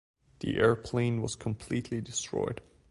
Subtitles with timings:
[0.39, 2.63] The airplane was completely destroyed.